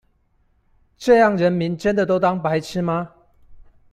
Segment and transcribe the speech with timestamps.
[0.97, 3.11] 這樣人民真的都當白痴嗎？